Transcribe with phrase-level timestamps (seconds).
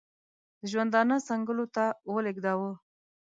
[0.59, 2.71] د ژوندانه څنګلو ته ولېږداوه.